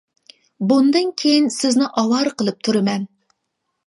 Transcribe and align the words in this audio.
بۇندىن 0.69 1.11
كېيىن 1.21 1.49
سىزنى 1.55 1.89
ئاۋارە 2.03 2.31
قىلىپ 2.39 2.65
تۇرىمەن. 2.69 3.07